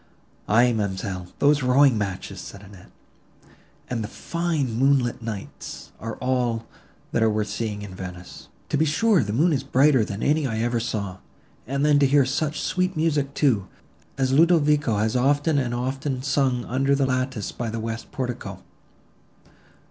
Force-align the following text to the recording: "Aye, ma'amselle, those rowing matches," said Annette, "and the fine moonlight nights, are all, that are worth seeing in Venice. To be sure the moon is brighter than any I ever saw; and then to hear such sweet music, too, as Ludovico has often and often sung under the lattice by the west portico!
"Aye, 0.47 0.73
ma'amselle, 0.73 1.27
those 1.37 1.61
rowing 1.61 1.95
matches," 1.95 2.41
said 2.41 2.63
Annette, 2.63 2.89
"and 3.87 4.03
the 4.03 4.07
fine 4.07 4.71
moonlight 4.73 5.21
nights, 5.21 5.91
are 5.99 6.15
all, 6.15 6.65
that 7.11 7.21
are 7.21 7.29
worth 7.29 7.49
seeing 7.49 7.83
in 7.83 7.93
Venice. 7.93 8.47
To 8.69 8.77
be 8.77 8.85
sure 8.85 9.21
the 9.23 9.31
moon 9.31 9.53
is 9.53 9.63
brighter 9.63 10.03
than 10.03 10.23
any 10.23 10.47
I 10.47 10.57
ever 10.57 10.79
saw; 10.79 11.19
and 11.67 11.85
then 11.85 11.99
to 11.99 12.07
hear 12.07 12.25
such 12.25 12.61
sweet 12.63 12.97
music, 12.97 13.35
too, 13.35 13.67
as 14.17 14.31
Ludovico 14.33 14.97
has 14.97 15.15
often 15.15 15.59
and 15.59 15.71
often 15.71 16.23
sung 16.23 16.65
under 16.65 16.95
the 16.95 17.05
lattice 17.05 17.51
by 17.51 17.69
the 17.69 17.79
west 17.79 18.11
portico! 18.11 18.63